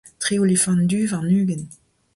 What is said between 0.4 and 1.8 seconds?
olifant du warn-ugent.